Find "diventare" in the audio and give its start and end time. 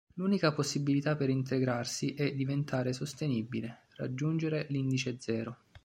2.33-2.91